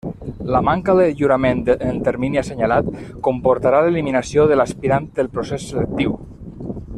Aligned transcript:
La 0.53 0.59
manca 0.67 0.93
de 0.99 1.03
lliurament 1.19 1.59
en 1.73 1.83
el 1.91 1.99
termini 2.07 2.41
assenyalat 2.43 2.89
comportarà 3.29 3.83
l'eliminació 3.89 4.47
de 4.53 4.59
l'aspirant 4.61 5.07
del 5.21 5.31
procés 5.37 5.69
selectiu. 5.75 6.19